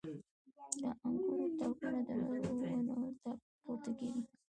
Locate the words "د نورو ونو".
2.07-2.95